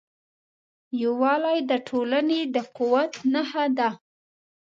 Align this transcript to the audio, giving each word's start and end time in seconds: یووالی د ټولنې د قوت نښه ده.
یووالی 1.03 1.57
د 1.69 1.71
ټولنې 1.87 2.41
د 2.53 2.55
قوت 2.77 3.13
نښه 3.33 3.65
ده. 3.77 3.89